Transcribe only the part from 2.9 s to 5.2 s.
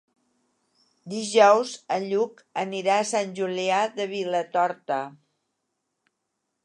a Sant Julià de Vilatorta.